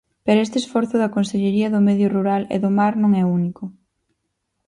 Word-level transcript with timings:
Pero 0.25 0.39
este 0.45 0.57
esforzo 0.63 0.95
da 0.99 1.13
Consellería 1.15 1.71
do 1.73 1.85
Medio 1.87 2.07
Rural 2.15 2.41
e 2.55 2.57
do 2.63 2.69
Mar 2.77 2.93
non 3.03 3.11
é 3.21 3.23
único. 3.39 3.63